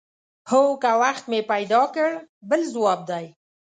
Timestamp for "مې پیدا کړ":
1.31-2.09